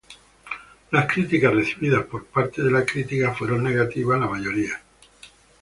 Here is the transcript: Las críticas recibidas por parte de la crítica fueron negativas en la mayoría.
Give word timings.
Las 0.89 1.05
críticas 1.13 1.53
recibidas 1.53 2.05
por 2.05 2.25
parte 2.25 2.63
de 2.63 2.71
la 2.71 2.83
crítica 2.83 3.35
fueron 3.35 3.63
negativas 3.63 4.15
en 4.15 4.21
la 4.21 4.29
mayoría. 4.29 4.81